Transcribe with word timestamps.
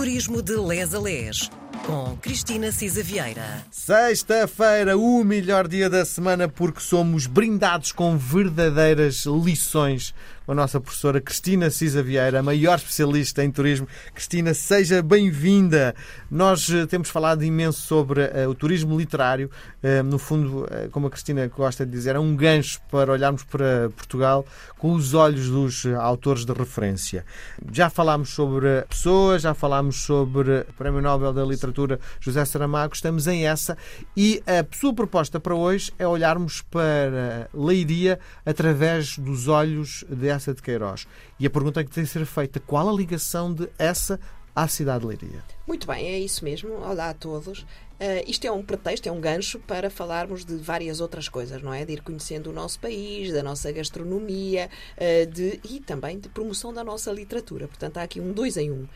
Turismo 0.00 0.40
de 0.40 0.56
Les 0.56 0.94
a 0.94 0.98
Les, 0.98 1.50
com 1.84 2.16
Cristina 2.22 2.72
Cisa 2.72 3.02
Vieira. 3.02 3.62
Sexta-feira, 3.70 4.96
o 4.96 5.22
melhor 5.22 5.68
dia 5.68 5.90
da 5.90 6.06
semana, 6.06 6.48
porque 6.48 6.80
somos 6.80 7.26
brindados 7.26 7.92
com 7.92 8.16
verdadeiras 8.16 9.26
lições 9.26 10.14
a 10.48 10.54
nossa 10.54 10.80
professora 10.80 11.20
Cristina 11.20 11.70
Cisa 11.70 12.02
Vieira, 12.02 12.40
a 12.40 12.42
maior 12.42 12.76
especialista 12.76 13.44
em 13.44 13.50
turismo. 13.50 13.86
Cristina, 14.14 14.52
seja 14.52 15.02
bem-vinda. 15.02 15.94
Nós 16.30 16.68
eh, 16.70 16.86
temos 16.86 17.08
falado 17.08 17.44
imenso 17.44 17.82
sobre 17.82 18.22
uh, 18.22 18.48
o 18.48 18.54
turismo 18.54 18.98
literário. 18.98 19.50
Uh, 19.82 20.02
no 20.02 20.18
fundo, 20.18 20.64
uh, 20.64 20.90
como 20.90 21.06
a 21.06 21.10
Cristina 21.10 21.46
gosta 21.46 21.86
de 21.86 21.92
dizer, 21.92 22.16
é 22.16 22.18
um 22.18 22.34
gancho 22.34 22.80
para 22.90 23.12
olharmos 23.12 23.44
para 23.44 23.90
Portugal 23.90 24.44
com 24.76 24.92
os 24.92 25.14
olhos 25.14 25.48
dos 25.48 25.86
autores 25.86 26.44
de 26.44 26.52
referência. 26.52 27.24
Já 27.70 27.88
falámos 27.90 28.30
sobre 28.30 28.82
pessoas, 28.88 29.42
já 29.42 29.54
falámos 29.54 30.02
sobre 30.02 30.60
o 30.68 30.72
Prémio 30.72 31.00
Nobel 31.00 31.32
da 31.32 31.44
Literatura 31.44 32.00
José 32.18 32.44
Saramago, 32.44 32.94
estamos 32.94 33.26
em 33.26 33.46
essa 33.46 33.76
e 34.16 34.42
a 34.46 34.64
sua 34.74 34.94
proposta 34.94 35.38
para 35.38 35.54
hoje 35.54 35.92
é 35.98 36.06
olharmos 36.06 36.62
para 36.62 37.48
Leiria 37.52 38.18
através 38.44 39.18
dos 39.18 39.46
olhos 39.46 40.04
dessa 40.08 40.29
Essa 40.30 40.54
de 40.54 40.62
Queiroz. 40.62 41.06
E 41.38 41.46
a 41.46 41.50
pergunta 41.50 41.84
que 41.84 41.90
tem 41.90 42.04
de 42.04 42.10
ser 42.10 42.24
feita: 42.24 42.60
qual 42.60 42.88
a 42.88 42.92
ligação 42.92 43.52
de 43.52 43.68
essa 43.78 44.18
à 44.54 44.66
cidade 44.68 45.00
de 45.00 45.06
Leiria? 45.06 45.42
Muito 45.70 45.86
bem, 45.86 46.08
é 46.08 46.18
isso 46.18 46.44
mesmo. 46.44 46.72
Olá 46.82 47.10
a 47.10 47.14
todos. 47.14 47.64
Uh, 48.00 48.24
isto 48.26 48.46
é 48.46 48.50
um 48.50 48.62
pretexto, 48.62 49.06
é 49.10 49.12
um 49.12 49.20
gancho 49.20 49.60
para 49.60 49.90
falarmos 49.90 50.42
de 50.42 50.56
várias 50.56 51.02
outras 51.02 51.28
coisas, 51.28 51.60
não 51.62 51.72
é? 51.72 51.84
De 51.84 51.92
ir 51.92 52.00
conhecendo 52.00 52.48
o 52.48 52.52
nosso 52.52 52.80
país, 52.80 53.30
da 53.30 53.42
nossa 53.42 53.70
gastronomia 53.70 54.70
uh, 54.96 55.26
de, 55.30 55.60
e 55.62 55.80
também 55.80 56.18
de 56.18 56.30
promoção 56.30 56.72
da 56.72 56.82
nossa 56.82 57.12
literatura. 57.12 57.68
Portanto, 57.68 57.98
há 57.98 58.02
aqui 58.02 58.18
um 58.18 58.32
dois 58.32 58.56
em 58.56 58.70
um: 58.70 58.84
uh, 58.84 58.88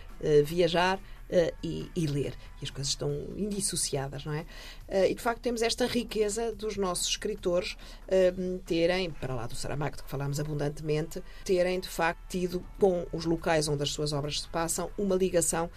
viajar, 0.44 0.98
e, 1.62 1.90
e, 1.96 2.06
ler. 2.06 2.34
E 2.60 2.64
as 2.64 2.70
coisas 2.70 2.92
estão 2.92 3.10
indissociadas, 3.36 4.24
não 4.24 4.34
é? 4.34 4.44
E 5.08 5.14
de 5.14 5.20
facto 5.20 5.40
temos 5.40 5.62
esta 5.62 5.84
riqueza 5.84 6.52
dos 6.52 6.76
nossos 6.76 7.08
escritores 7.08 7.76
terem, 8.66 9.10
para 9.10 9.34
lá 9.34 9.46
do 9.46 9.56
Saramago, 9.56 9.96
de 9.96 10.04
que 10.04 10.10
falámos 10.10 10.38
abundantemente, 10.38 11.20
terem 11.42 11.80
de 11.80 11.88
facto 11.88 12.20
tido 12.28 12.64
com 12.78 13.04
os 13.10 13.24
locais 13.24 13.66
onde 13.66 13.82
as 13.82 13.90
suas 13.90 14.12
obras 14.12 14.42
se 14.42 14.48
passam 14.48 14.90
uma 14.96 15.16
ligação 15.16 15.68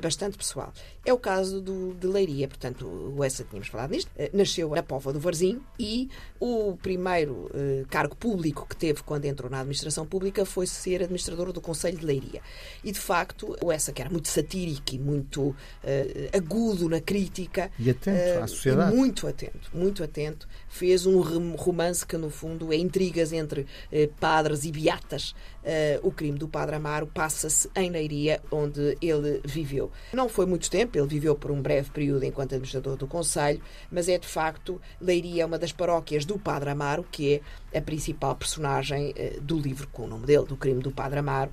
bastante 0.00 0.36
pessoal. 0.44 0.72
É 1.04 1.12
o 1.12 1.18
caso 1.18 1.60
do, 1.60 1.94
de 1.94 2.06
Leiria, 2.06 2.48
portanto, 2.48 2.86
o 2.86 3.22
Essa 3.24 3.44
tínhamos 3.44 3.68
falado 3.68 3.90
nisto, 3.90 4.10
nasceu 4.32 4.70
na 4.70 4.82
Póvoa 4.82 5.12
do 5.12 5.20
Varzim 5.20 5.60
e 5.78 6.08
o 6.40 6.76
primeiro 6.76 7.50
cargo 7.88 8.16
público 8.16 8.66
que 8.68 8.76
teve 8.76 9.02
quando 9.02 9.24
entrou 9.24 9.50
na 9.50 9.60
administração 9.60 10.06
pública 10.06 10.44
foi 10.44 10.66
ser 10.66 11.02
administrador 11.02 11.52
do 11.52 11.60
Conselho 11.60 11.98
de 11.98 12.04
Leiria. 12.04 12.40
E 12.82 12.92
de 12.92 12.98
facto, 12.98 13.56
o 13.62 13.72
Essa, 13.72 13.92
que 13.92 14.00
era 14.00 14.10
muito 14.10 14.28
satírico 14.28 14.94
e 14.94 14.98
muito 14.98 15.48
uh, 15.48 15.56
agudo 16.32 16.88
na 16.88 17.00
crítica. 17.00 17.70
E 17.78 17.90
atento 17.90 18.40
uh, 18.40 18.42
à 18.42 18.46
sociedade. 18.46 18.96
Muito 18.96 19.26
atento, 19.26 19.70
muito 19.72 20.04
atento. 20.04 20.48
Fez 20.68 21.06
um 21.06 21.20
romance 21.56 22.04
que, 22.06 22.16
no 22.16 22.30
fundo, 22.30 22.72
é 22.72 22.76
intrigas 22.76 23.32
entre 23.32 23.62
uh, 23.62 23.66
padres 24.20 24.64
e 24.64 24.72
beatas. 24.72 25.34
o 26.02 26.10
crime 26.10 26.38
do 26.38 26.48
Padre 26.48 26.76
Amaro 26.76 27.06
passa-se 27.06 27.70
em 27.74 27.90
Leiria, 27.90 28.42
onde 28.50 28.96
ele 29.00 29.40
viveu. 29.44 29.90
Não 30.12 30.28
foi 30.34 30.46
muito 30.46 30.68
tempo, 30.68 30.98
ele 30.98 31.06
viveu 31.06 31.36
por 31.36 31.50
um 31.50 31.62
breve 31.62 31.90
período 31.90 32.24
enquanto 32.24 32.54
administrador 32.54 32.96
do 32.96 33.06
Conselho, 33.06 33.60
mas 33.90 34.08
é 34.08 34.18
de 34.18 34.26
facto, 34.26 34.80
Leiria 35.00 35.44
é 35.44 35.46
uma 35.46 35.58
das 35.58 35.72
paróquias 35.72 36.24
do 36.24 36.38
Padre 36.38 36.70
Amaro, 36.70 37.04
que 37.10 37.40
é 37.72 37.78
a 37.78 37.80
principal 37.80 38.34
personagem 38.34 39.14
do 39.40 39.58
livro 39.58 39.88
com 39.92 40.04
o 40.04 40.06
nome 40.06 40.26
dele, 40.26 40.44
do 40.44 40.56
crime 40.56 40.80
do 40.80 40.90
Padre 40.90 41.18
Amaro, 41.18 41.50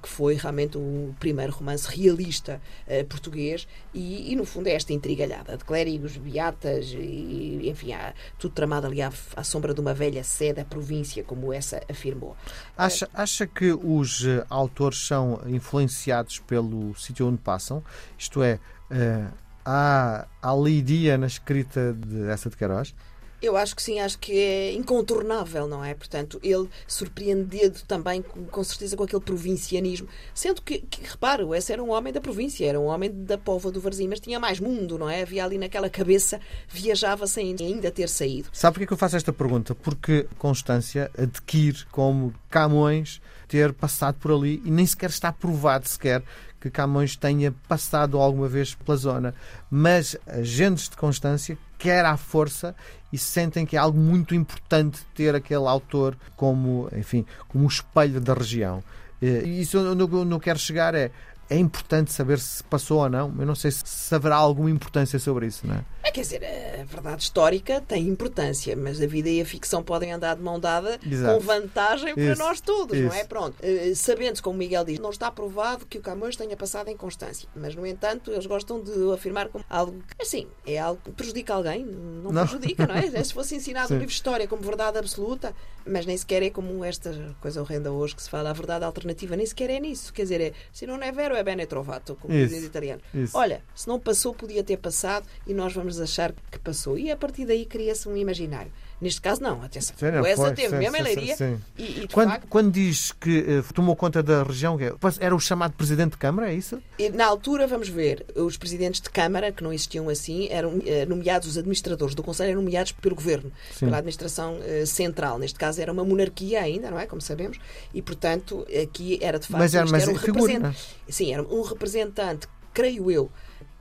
que 0.00 0.08
foi 0.08 0.34
realmente 0.34 0.76
o 0.76 1.14
primeiro 1.18 1.52
romance 1.52 1.88
realista 1.88 2.60
português 3.08 3.66
e, 3.96 4.32
e, 4.32 4.36
no 4.36 4.44
fundo, 4.44 4.66
é 4.66 4.72
esta 4.72 4.92
intrigalhada 4.92 5.56
de 5.56 5.64
clérigos, 5.64 6.16
beatas 6.16 6.92
e, 6.92 7.62
enfim, 7.64 7.92
há 7.92 8.12
tudo 8.38 8.52
tramado 8.52 8.86
ali 8.86 9.00
à, 9.00 9.10
à, 9.34 9.42
sombra 9.42 9.72
de 9.72 9.80
uma 9.80 9.94
velha 9.94 10.22
sede 10.22 10.54
da 10.54 10.64
província, 10.64 11.24
como 11.24 11.52
essa 11.52 11.82
afirmou. 11.88 12.36
Acha, 12.76 13.08
acha 13.14 13.46
que 13.46 13.72
os 13.72 14.22
autores 14.50 15.06
são 15.06 15.40
influenciados 15.46 16.38
pelo 16.40 16.94
sítio 16.94 17.26
onde 17.26 17.38
passam? 17.38 17.82
Isto 18.18 18.42
é, 18.42 18.58
uh, 18.90 19.34
há, 19.64 20.26
há 20.42 20.54
lidia 20.54 21.18
na 21.18 21.26
escrita 21.26 21.92
de 21.92 22.28
essa 22.28 22.48
de 22.48 22.56
Queiroz? 22.56 22.94
Eu 23.40 23.54
acho 23.54 23.76
que 23.76 23.82
sim, 23.82 24.00
acho 24.00 24.18
que 24.18 24.32
é 24.32 24.72
incontornável, 24.72 25.68
não 25.68 25.84
é? 25.84 25.92
Portanto, 25.92 26.40
ele 26.42 26.68
surpreendido 26.86 27.80
também, 27.86 28.22
com 28.22 28.64
certeza, 28.64 28.96
com 28.96 29.04
aquele 29.04 29.20
provincianismo. 29.20 30.08
Sendo 30.34 30.62
que, 30.62 30.78
que 30.78 31.06
reparo, 31.06 31.54
esse 31.54 31.70
era 31.70 31.82
um 31.82 31.90
homem 31.90 32.12
da 32.12 32.20
província, 32.20 32.66
era 32.66 32.80
um 32.80 32.86
homem 32.86 33.10
da 33.12 33.36
Póvoa 33.36 33.70
do 33.70 33.80
Varzim, 33.80 34.08
mas 34.08 34.20
tinha 34.20 34.40
mais 34.40 34.58
mundo, 34.58 34.98
não 34.98 35.08
é? 35.08 35.20
Havia 35.20 35.44
ali 35.44 35.58
naquela 35.58 35.90
cabeça, 35.90 36.40
viajava 36.66 37.26
sem 37.26 37.54
ainda 37.60 37.90
ter 37.90 38.08
saído. 38.08 38.48
Sabe 38.52 38.74
porquê 38.74 38.86
que 38.86 38.92
eu 38.94 38.96
faço 38.96 39.16
esta 39.16 39.34
pergunta? 39.34 39.74
Porque 39.74 40.26
Constância 40.38 41.10
adquire 41.18 41.84
como 41.92 42.34
Camões 42.48 43.20
ter 43.46 43.72
passado 43.74 44.16
por 44.18 44.32
ali 44.32 44.62
e 44.64 44.70
nem 44.70 44.86
sequer 44.86 45.10
está 45.10 45.30
provado 45.30 45.86
sequer 45.86 46.22
que 46.60 46.70
Camões 46.70 47.16
tenha 47.16 47.52
passado 47.68 48.18
alguma 48.18 48.48
vez 48.48 48.74
pela 48.74 48.96
zona. 48.96 49.34
Mas 49.70 50.16
agentes 50.26 50.88
de 50.88 50.96
Constância 50.96 51.58
quer 51.78 52.04
à 52.04 52.16
força 52.16 52.74
e 53.12 53.18
sentem 53.18 53.64
que 53.64 53.76
é 53.76 53.78
algo 53.78 53.98
muito 53.98 54.34
importante 54.34 55.04
ter 55.14 55.34
aquele 55.34 55.66
autor 55.66 56.16
como, 56.36 56.88
enfim, 56.96 57.24
como 57.48 57.64
um 57.64 57.68
espelho 57.68 58.20
da 58.20 58.34
região. 58.34 58.82
E 59.20 59.60
isso 59.60 59.78
onde 59.78 60.02
eu 60.02 60.24
não 60.24 60.38
quero 60.38 60.58
chegar 60.58 60.94
é 60.94 61.10
é 61.48 61.56
importante 61.56 62.12
saber 62.12 62.38
se 62.38 62.62
passou 62.64 63.00
ou 63.00 63.08
não. 63.08 63.32
Eu 63.38 63.46
não 63.46 63.54
sei 63.54 63.70
se 63.70 64.14
haverá 64.14 64.36
alguma 64.36 64.70
importância 64.70 65.18
sobre 65.18 65.46
isso, 65.46 65.66
não 65.66 65.76
é? 65.76 65.84
é 66.02 66.10
quer 66.10 66.20
dizer, 66.22 66.42
a 66.80 66.84
verdade 66.84 67.22
histórica 67.22 67.80
tem 67.80 68.08
importância, 68.08 68.76
mas 68.76 69.00
a 69.00 69.06
vida 69.06 69.28
e 69.28 69.40
a 69.40 69.44
ficção 69.44 69.82
podem 69.82 70.12
andar 70.12 70.36
de 70.36 70.42
mão 70.42 70.58
dada 70.58 70.98
Exato. 71.06 71.38
com 71.38 71.44
vantagem 71.44 72.14
para 72.14 72.22
isso, 72.22 72.42
nós 72.42 72.60
todos, 72.60 72.96
isso. 72.96 73.08
não 73.08 73.14
é? 73.14 73.24
Pronto. 73.24 73.54
Uh, 73.60 73.94
sabendo, 73.94 74.42
como 74.42 74.58
Miguel 74.58 74.84
diz, 74.84 74.98
não 74.98 75.10
está 75.10 75.30
provado 75.30 75.86
que 75.86 75.98
o 75.98 76.00
Camões 76.00 76.36
tenha 76.36 76.56
passado 76.56 76.88
em 76.88 76.96
Constância, 76.96 77.48
mas, 77.54 77.74
no 77.74 77.86
entanto, 77.86 78.32
eles 78.32 78.46
gostam 78.46 78.80
de 78.80 79.12
afirmar 79.12 79.48
como 79.48 79.64
algo, 79.68 80.02
assim, 80.20 80.46
é 80.66 80.78
algo 80.78 81.00
que 81.04 81.12
prejudica 81.12 81.54
alguém, 81.54 81.84
não, 81.84 82.32
não. 82.32 82.46
prejudica, 82.46 82.86
não 82.86 82.94
é? 82.94 83.06
é? 83.06 83.24
Se 83.24 83.32
fosse 83.32 83.54
ensinado 83.54 83.88
um 83.94 83.98
livro 83.98 84.06
de 84.08 84.12
história 84.12 84.48
como 84.48 84.62
verdade 84.62 84.98
absoluta, 84.98 85.54
mas 85.86 86.04
nem 86.04 86.16
sequer 86.16 86.42
é 86.42 86.50
como 86.50 86.84
esta 86.84 87.36
coisa 87.40 87.60
horrenda 87.60 87.92
hoje 87.92 88.16
que 88.16 88.22
se 88.22 88.28
fala, 88.28 88.50
a 88.50 88.52
verdade 88.52 88.84
alternativa, 88.84 89.36
nem 89.36 89.46
sequer 89.46 89.70
é 89.70 89.78
nisso. 89.78 90.12
Quer 90.12 90.22
dizer, 90.22 90.40
é, 90.40 90.52
se 90.72 90.86
não 90.86 90.96
é 90.96 91.12
vero, 91.12 91.35
é 91.36 91.42
bene 91.42 91.66
trovato, 91.66 92.16
como 92.20 92.32
dizem 92.32 92.58
os 92.58 92.64
italianos. 92.64 93.04
Olha, 93.34 93.62
se 93.74 93.86
não 93.86 93.98
passou, 94.00 94.34
podia 94.34 94.62
ter 94.64 94.76
passado 94.76 95.26
e 95.46 95.54
nós 95.54 95.72
vamos 95.72 96.00
achar 96.00 96.34
que 96.50 96.58
passou. 96.58 96.98
E 96.98 97.10
a 97.10 97.16
partir 97.16 97.44
daí 97.46 97.64
cria-se 97.64 98.08
um 98.08 98.16
imaginário. 98.16 98.72
Neste 98.98 99.20
caso, 99.20 99.42
não, 99.42 99.62
atenção. 99.62 99.94
Sim, 99.98 100.10
não, 100.10 100.24
essa 100.24 100.52
teve 100.52 100.70
sim, 100.70 100.90
mesmo 100.90 101.36
sim, 101.36 101.58
E, 101.76 101.82
e 101.82 102.08
quando, 102.08 102.30
facto, 102.30 102.46
quando 102.48 102.72
diz 102.72 103.12
que 103.12 103.40
uh, 103.40 103.74
tomou 103.74 103.94
conta 103.94 104.22
da 104.22 104.42
região, 104.42 104.78
é, 104.80 104.90
era 105.20 105.34
o 105.34 105.38
chamado 105.38 105.74
Presidente 105.74 106.12
de 106.12 106.16
Câmara, 106.16 106.50
é 106.50 106.54
isso? 106.54 106.82
E, 106.98 107.10
na 107.10 107.26
altura, 107.26 107.66
vamos 107.66 107.90
ver, 107.90 108.24
os 108.34 108.56
Presidentes 108.56 109.02
de 109.02 109.10
Câmara, 109.10 109.52
que 109.52 109.62
não 109.62 109.70
existiam 109.70 110.08
assim, 110.08 110.48
eram 110.50 110.76
uh, 110.76 110.82
nomeados, 111.06 111.46
os 111.46 111.58
administradores 111.58 112.14
do 112.14 112.22
Conselho 112.22 112.52
eram 112.52 112.62
nomeados 112.62 112.92
pelo 112.92 113.14
Governo, 113.14 113.52
pela 113.78 113.98
Administração 113.98 114.54
uh, 114.54 114.86
Central. 114.86 115.38
Neste 115.38 115.58
caso, 115.58 115.80
era 115.80 115.92
uma 115.92 116.04
monarquia 116.04 116.62
ainda, 116.62 116.90
não 116.90 116.98
é? 116.98 117.06
Como 117.06 117.20
sabemos. 117.20 117.58
E, 117.92 118.00
portanto, 118.00 118.66
aqui 118.82 119.18
era 119.20 119.38
de 119.38 119.46
facto. 119.46 119.60
Mas 119.60 119.74
era, 119.74 119.86
mas 119.86 120.02
era 120.04 120.12
um 120.12 120.14
representante. 120.14 120.78
Sim, 121.06 121.34
era 121.34 121.42
um 121.42 121.60
representante, 121.60 122.48
creio 122.72 123.10
eu, 123.10 123.30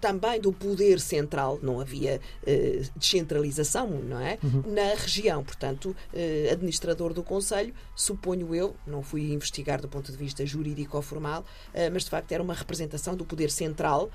também 0.05 0.39
do 0.39 0.53
poder 0.53 0.99
central, 0.99 1.57
não 1.63 1.79
havia 1.79 2.21
uh, 2.43 2.89
descentralização, 2.95 3.89
não 3.89 4.19
é? 4.19 4.37
Uhum. 4.43 4.61
Na 4.67 4.93
região, 4.93 5.43
portanto, 5.43 5.95
uh, 6.13 6.53
administrador 6.53 7.11
do 7.11 7.23
Conselho, 7.23 7.73
suponho 7.95 8.53
eu, 8.53 8.75
não 8.85 9.01
fui 9.01 9.33
investigar 9.33 9.81
do 9.81 9.87
ponto 9.87 10.11
de 10.11 10.17
vista 10.17 10.45
jurídico 10.45 10.95
ou 10.95 11.01
formal, 11.01 11.41
uh, 11.41 11.91
mas 11.91 12.03
de 12.03 12.11
facto 12.11 12.31
era 12.31 12.43
uma 12.43 12.53
representação 12.53 13.15
do 13.15 13.25
poder 13.25 13.49
central 13.49 14.11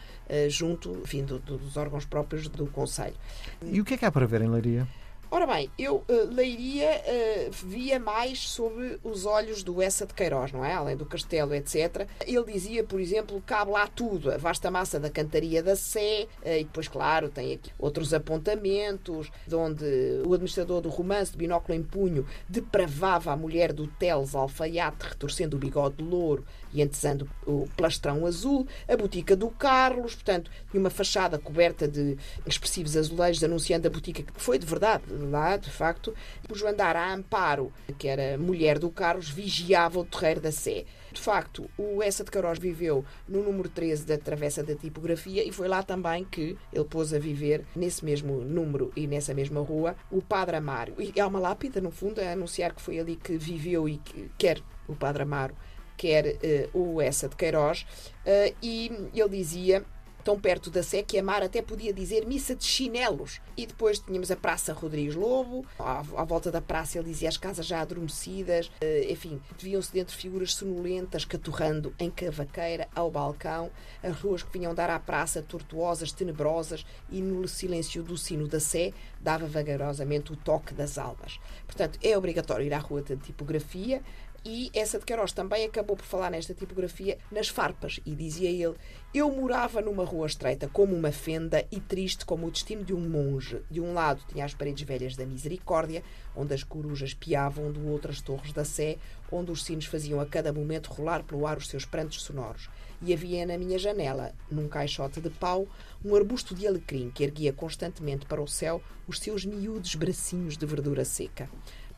junto, 0.49 0.97
enfim, 1.03 1.25
do, 1.25 1.41
do, 1.41 1.59
dos 1.59 1.77
órgãos 1.77 2.05
próprios 2.05 2.47
do 2.47 2.67
Conselho. 2.67 3.17
E 3.65 3.81
o 3.81 3.85
que 3.85 3.95
é 3.95 3.97
que 3.97 4.05
há 4.05 4.13
para 4.13 4.27
ver 4.27 4.43
em 4.43 4.49
Leiria? 4.49 4.87
Ora 5.33 5.47
bem, 5.47 5.71
eu 5.79 5.99
uh, 6.09 6.35
leiria, 6.35 6.91
uh, 6.91 7.51
via 7.53 8.01
mais 8.01 8.41
sob 8.41 8.99
os 9.05 9.25
olhos 9.25 9.63
do 9.63 9.81
Essa 9.81 10.05
de 10.05 10.13
Queiroz, 10.13 10.51
não 10.51 10.65
é? 10.65 10.73
Além 10.73 10.97
do 10.97 11.07
castelo, 11.07 11.55
etc. 11.55 12.09
Ele 12.27 12.53
dizia, 12.53 12.83
por 12.83 13.01
exemplo, 13.01 13.41
cabe 13.47 13.71
lá 13.71 13.87
tudo, 13.87 14.33
a 14.33 14.37
vasta 14.37 14.73
massa 14.73 14.99
da 14.99 15.09
cantaria 15.09 15.63
da 15.63 15.77
Sé, 15.77 16.27
uh, 16.45 16.49
e 16.49 16.65
depois, 16.65 16.89
claro, 16.89 17.29
tem 17.29 17.53
aqui 17.53 17.71
outros 17.79 18.13
apontamentos, 18.13 19.31
de 19.47 19.55
onde 19.55 19.85
o 20.27 20.35
administrador 20.35 20.81
do 20.81 20.89
romance, 20.89 21.31
de 21.31 21.39
binóculo 21.39 21.79
em 21.79 21.83
punho, 21.85 22.27
depravava 22.49 23.31
a 23.31 23.37
mulher 23.37 23.73
do 23.73 23.87
Teles 23.87 24.35
alfaiate, 24.35 25.11
retorcendo 25.11 25.57
o 25.57 25.61
bigode 25.61 25.99
de 25.99 26.03
louro, 26.03 26.45
e 26.73 26.83
antesando 26.83 27.29
o 27.47 27.69
plastrão 27.77 28.27
azul, 28.27 28.67
a 28.89 28.97
botica 28.97 29.37
do 29.37 29.49
Carlos, 29.51 30.15
portanto, 30.15 30.51
tinha 30.71 30.81
uma 30.81 30.91
fachada 30.91 31.39
coberta 31.39 31.87
de 31.87 32.17
expressivos 32.45 32.97
azulejos 32.97 33.45
anunciando 33.45 33.87
a 33.87 33.91
botica 33.91 34.25
que 34.25 34.33
foi 34.41 34.59
de 34.59 34.67
verdade 34.67 35.05
lá, 35.29 35.57
de 35.57 35.71
facto. 35.71 36.15
O 36.49 36.67
andar 36.67 36.97
a 36.97 37.13
Amparo, 37.13 37.73
que 37.99 38.09
era 38.09 38.39
mulher 38.39 38.79
do 38.79 38.91
Carlos, 38.91 39.29
vigiava 39.29 39.99
o 39.99 40.05
terreiro 40.05 40.41
da 40.41 40.53
Sé. 40.53 40.85
De 41.13 41.21
facto, 41.21 41.69
o 41.77 42.03
Essa 42.03 42.23
de 42.23 42.31
Queiroz 42.31 42.59
viveu 42.59 43.05
no 43.29 43.43
número 43.43 43.69
13 43.69 44.07
da 44.07 44.17
Travessa 44.17 44.63
da 44.63 44.75
Tipografia 44.75 45.45
e 45.45 45.51
foi 45.51 45.67
lá 45.67 45.83
também 45.83 46.25
que 46.25 46.57
ele 46.73 46.85
pôs 46.85 47.13
a 47.13 47.19
viver, 47.19 47.65
nesse 47.75 48.05
mesmo 48.05 48.41
número 48.45 48.93
e 48.95 49.07
nessa 49.07 49.35
mesma 49.35 49.61
rua, 49.61 49.97
o 50.11 50.23
Padre 50.23 50.57
Amaro. 50.57 50.95
E 50.99 51.19
há 51.21 51.27
uma 51.27 51.41
lápida, 51.41 51.81
no 51.81 51.91
fundo, 51.91 52.21
a 52.21 52.33
anunciar 52.33 52.75
que 52.75 52.83
foi 52.83 52.99
ali 52.99 53.17
que 53.17 53.37
viveu 53.37 53.89
e 53.89 53.99
que 53.99 54.31
quer 54.39 54.61
o 54.87 54.95
Padre 54.95 55.25
Amaro, 55.25 55.55
quer 55.97 56.37
uh, 56.75 56.79
o 56.79 57.01
Essa 57.01 57.29
de 57.29 57.37
Queiroz. 57.37 57.83
Uh, 58.25 58.55
e 58.63 59.11
ele 59.15 59.29
dizia 59.29 59.85
tão 60.21 60.39
perto 60.39 60.71
da 60.71 60.83
Sé 60.83 61.03
que 61.03 61.19
a 61.19 61.23
Mar 61.23 61.43
até 61.43 61.61
podia 61.63 61.93
dizer 61.93 62.27
missa 62.27 62.55
de 62.55 62.65
chinelos. 62.65 63.41
E 63.57 63.67
depois 63.67 63.99
tínhamos 63.99 64.31
a 64.31 64.37
Praça 64.37 64.73
Rodrigues 64.73 65.15
Lobo, 65.15 65.65
à, 65.79 66.01
à 66.01 66.25
volta 66.25 66.51
da 66.51 66.61
praça 66.61 66.99
ele 66.99 67.09
dizia 67.09 67.29
as 67.29 67.37
casas 67.37 67.67
já 67.67 67.81
adormecidas, 67.81 68.67
uh, 68.67 69.11
enfim, 69.11 69.41
deviam-se 69.59 69.93
dentro 69.93 70.17
figuras 70.17 70.55
sonolentas 70.55 71.25
caturrando 71.25 71.95
em 71.99 72.11
cavaqueira 72.11 72.89
ao 72.95 73.11
balcão, 73.11 73.71
as 74.03 74.19
ruas 74.21 74.43
que 74.43 74.59
vinham 74.59 74.75
dar 74.75 74.91
à 74.91 74.99
praça 74.99 75.43
tortuosas, 75.43 76.13
tenebrosas 76.13 76.85
e 77.11 77.21
no 77.21 77.47
silêncio 77.49 78.03
do 78.03 78.17
sino 78.17 78.47
da 78.47 78.61
Sé 78.61 78.93
dava 79.21 79.47
vagarosamente 79.47 80.33
o 80.33 80.37
toque 80.37 80.73
das 80.73 80.99
albas. 80.99 81.39
Portanto, 81.67 81.99
é 82.03 82.17
obrigatório 82.17 82.67
ir 82.67 82.73
à 82.73 82.79
rua 82.79 83.03
da 83.03 83.17
tipografia, 83.17 84.03
e 84.43 84.71
essa 84.73 84.99
de 84.99 85.05
Queiroz 85.05 85.33
também 85.33 85.67
acabou 85.67 85.95
por 85.95 86.07
falar 86.07 86.31
nesta 86.31 86.55
tipografia 86.55 87.19
nas 87.31 87.49
farpas 87.49 88.01
e 88.07 88.15
dizia 88.15 88.49
ele: 88.49 88.75
Eu 89.13 89.31
morava 89.31 89.83
numa 89.83 90.03
rua 90.03 90.27
estreita 90.27 90.67
como 90.67 90.97
uma 90.97 91.13
fenda 91.13 91.67
e 91.71 91.79
triste 91.79 92.25
como 92.25 92.47
o 92.47 92.51
destino 92.51 92.83
de 92.83 92.95
um 92.95 93.07
monge. 93.07 93.61
De 93.71 93.83
um 93.83 93.93
lado 93.93 94.23
tinha 94.27 94.47
as 94.47 94.55
paredes 94.55 94.83
velhas 94.83 95.15
da 95.15 95.27
misericórdia, 95.27 96.03
onde 96.35 96.55
as 96.55 96.65
corujas 96.65 97.13
piavam, 97.13 97.71
do 97.71 97.87
outro 97.89 98.11
as 98.11 98.23
torres 98.23 98.53
da 98.55 98.65
Sé, 98.65 98.97
onde 99.31 99.51
os 99.53 99.63
sinos 99.63 99.85
faziam 99.85 100.19
a 100.19 100.27
cada 100.27 100.55
momento 100.55 100.91
rolar 100.91 101.23
pelo 101.23 101.47
ar 101.47 101.59
os 101.59 101.69
seus 101.69 101.85
prantos 101.85 102.23
sonoros. 102.23 102.71
E 103.03 103.13
havia 103.13 103.45
na 103.45 103.59
minha 103.59 103.79
janela, 103.79 104.35
num 104.51 104.69
caixote 104.69 105.21
de 105.21 105.29
pau, 105.29 105.67
um 106.03 106.15
arbusto 106.15 106.55
de 106.55 106.67
alecrim 106.67 107.11
que 107.11 107.25
erguia 107.25 107.53
constantemente 107.53 108.25
para 108.25 108.41
o 108.41 108.49
céu 108.49 108.81
os 109.07 109.19
seus 109.19 109.45
miúdos 109.45 109.95
bracinhos 109.95 110.57
de 110.57 110.65
verdura 110.65 111.05
seca. 111.05 111.49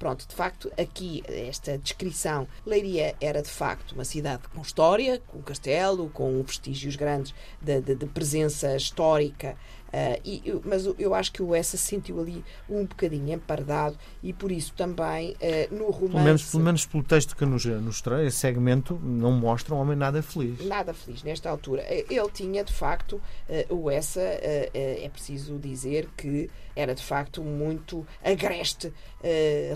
Pronto, 0.02 0.26
de 0.26 0.34
facto, 0.34 0.68
aqui 0.76 1.22
esta 1.28 1.78
descrição, 1.78 2.48
Leiria 2.66 3.14
era 3.20 3.40
de 3.40 3.48
facto 3.48 3.92
uma 3.92 4.04
cidade 4.04 4.42
com 4.52 4.60
história, 4.60 5.22
com 5.28 5.40
castelo, 5.40 6.10
com 6.10 6.42
vestígios 6.42 6.96
grandes 6.96 7.32
de, 7.60 7.80
de, 7.80 7.94
de 7.94 8.06
presença 8.06 8.74
histórica 8.74 9.56
Uh, 9.92 10.18
e, 10.24 10.60
mas 10.64 10.86
eu 10.98 11.14
acho 11.14 11.30
que 11.30 11.42
o 11.42 11.54
Essa 11.54 11.76
se 11.76 11.84
sentiu 11.84 12.18
ali 12.18 12.42
um 12.66 12.86
bocadinho 12.86 13.34
empardado 13.34 13.98
e 14.22 14.32
por 14.32 14.50
isso 14.50 14.72
também 14.74 15.32
uh, 15.32 15.74
no 15.74 15.90
romance. 15.90 16.12
Pelo 16.12 16.24
menos, 16.24 16.50
pelo 16.50 16.62
menos 16.62 16.86
pelo 16.86 17.02
texto 17.02 17.36
que 17.36 17.44
nos, 17.44 17.66
nos 17.66 18.00
traz, 18.00 18.26
esse 18.26 18.38
segmento 18.38 18.98
não 19.02 19.32
mostra 19.32 19.74
um 19.74 19.78
homem 19.78 19.94
nada 19.94 20.22
feliz. 20.22 20.64
Nada 20.64 20.94
feliz 20.94 21.22
nesta 21.22 21.50
altura. 21.50 21.82
Eh, 21.82 22.06
ele 22.08 22.30
tinha 22.30 22.64
de 22.64 22.72
facto, 22.72 23.20
uh, 23.68 23.74
o 23.74 23.90
Essa, 23.90 24.22
é 24.22 25.08
preciso 25.12 25.58
dizer 25.58 26.08
que 26.16 26.48
era 26.74 26.94
de 26.94 27.02
facto 27.02 27.42
muito 27.42 28.06
agreste 28.24 28.92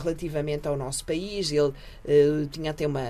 relativamente 0.01 0.67
ao 0.67 0.77
nosso 0.77 1.05
país. 1.05 1.53
Ele 1.53 1.73
tinha 2.51 2.71
até 2.71 2.87
uma, 2.87 3.03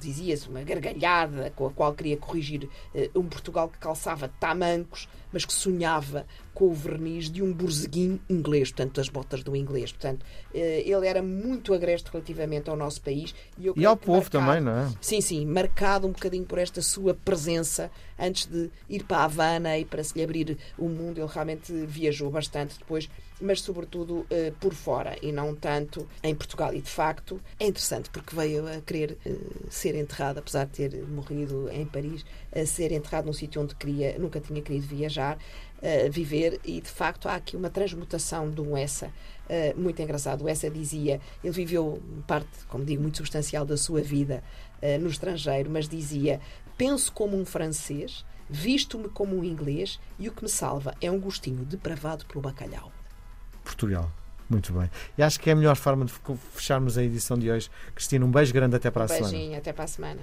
dizia-se, 0.00 0.48
uma 0.48 0.62
gargalhada 0.62 1.52
com 1.54 1.66
a 1.66 1.70
qual 1.70 1.92
queria 1.92 2.16
corrigir 2.16 2.68
um 3.14 3.24
Portugal 3.24 3.68
que 3.68 3.78
calçava 3.78 4.28
tamancos 4.40 5.08
mas 5.32 5.44
que 5.44 5.52
sonhava 5.52 6.26
com 6.56 6.68
o 6.68 6.72
verniz 6.72 7.30
de 7.30 7.42
um 7.42 7.52
borzeguim 7.52 8.18
inglês, 8.30 8.70
portanto, 8.70 8.94
das 8.94 9.10
botas 9.10 9.44
do 9.44 9.54
inglês. 9.54 9.92
Portanto, 9.92 10.24
eh, 10.54 10.82
ele 10.86 11.06
era 11.06 11.22
muito 11.22 11.74
agreste 11.74 12.10
relativamente 12.10 12.70
ao 12.70 12.76
nosso 12.76 13.02
país. 13.02 13.34
E, 13.58 13.70
e 13.76 13.84
ao 13.84 13.94
povo 13.94 14.20
marcado, 14.20 14.30
também, 14.30 14.62
não 14.62 14.72
é? 14.72 14.90
Sim, 14.98 15.20
sim, 15.20 15.44
marcado 15.44 16.06
um 16.06 16.12
bocadinho 16.12 16.46
por 16.46 16.58
esta 16.58 16.80
sua 16.80 17.12
presença 17.12 17.90
antes 18.18 18.46
de 18.46 18.70
ir 18.88 19.04
para 19.04 19.18
a 19.18 19.24
Havana 19.24 19.76
e 19.76 19.84
para 19.84 20.02
se 20.02 20.16
lhe 20.16 20.24
abrir 20.24 20.56
o 20.78 20.88
mundo. 20.88 21.18
Ele 21.18 21.30
realmente 21.30 21.70
viajou 21.70 22.30
bastante 22.30 22.78
depois 22.78 23.06
mas 23.40 23.60
sobretudo 23.60 24.20
uh, 24.20 24.52
por 24.58 24.72
fora 24.72 25.16
e 25.20 25.30
não 25.32 25.54
tanto 25.54 26.08
em 26.22 26.34
Portugal. 26.34 26.72
E 26.74 26.80
de 26.80 26.90
facto 26.90 27.40
é 27.58 27.66
interessante 27.66 28.10
porque 28.10 28.34
veio 28.34 28.66
a 28.66 28.80
querer 28.80 29.18
uh, 29.26 29.66
ser 29.70 29.94
enterrado, 29.94 30.38
apesar 30.38 30.66
de 30.66 30.72
ter 30.72 31.06
morrido 31.06 31.68
em 31.70 31.84
Paris, 31.84 32.24
a 32.54 32.64
ser 32.64 32.92
enterrado 32.92 33.26
num 33.26 33.32
sítio 33.32 33.62
onde 33.62 33.74
queria, 33.74 34.18
nunca 34.18 34.40
tinha 34.40 34.62
querido 34.62 34.86
viajar, 34.86 35.38
uh, 35.78 36.10
viver. 36.10 36.60
E 36.64 36.80
de 36.80 36.90
facto 36.90 37.28
há 37.28 37.34
aqui 37.34 37.56
uma 37.56 37.70
transmutação 37.70 38.50
de 38.50 38.60
um 38.60 38.76
Essa. 38.76 39.06
Uh, 39.06 39.80
muito 39.80 40.00
engraçado. 40.00 40.44
O 40.44 40.48
Essa 40.48 40.70
dizia, 40.70 41.20
ele 41.42 41.52
viveu 41.52 42.02
parte, 42.26 42.64
como 42.68 42.84
digo, 42.84 43.02
muito 43.02 43.18
substancial 43.18 43.64
da 43.64 43.76
sua 43.76 44.00
vida 44.02 44.42
uh, 44.82 45.00
no 45.00 45.08
estrangeiro, 45.08 45.70
mas 45.70 45.88
dizia: 45.88 46.40
penso 46.76 47.12
como 47.12 47.36
um 47.36 47.44
francês, 47.44 48.24
visto-me 48.48 49.08
como 49.08 49.36
um 49.36 49.44
inglês 49.44 50.00
e 50.18 50.28
o 50.28 50.32
que 50.32 50.42
me 50.42 50.48
salva 50.48 50.94
é 51.00 51.10
um 51.10 51.20
gostinho 51.20 51.64
depravado 51.64 52.24
pelo 52.26 52.40
bacalhau. 52.40 52.92
Portugal. 53.64 54.10
Muito 54.48 54.72
bem. 54.72 54.88
E 55.18 55.22
acho 55.22 55.40
que 55.40 55.50
é 55.50 55.52
a 55.52 55.56
melhor 55.56 55.74
forma 55.74 56.04
de 56.04 56.12
fecharmos 56.52 56.96
a 56.96 57.02
edição 57.02 57.36
de 57.36 57.50
hoje. 57.50 57.68
Cristina, 57.94 58.24
um 58.24 58.30
beijo 58.30 58.52
grande 58.52 58.76
até 58.76 58.90
para 58.90 59.02
a 59.02 59.06
um 59.06 59.08
semana. 59.08 59.28
Beijinho, 59.28 59.58
até 59.58 59.72
para 59.72 59.84
a 59.84 59.88
semana. 59.88 60.20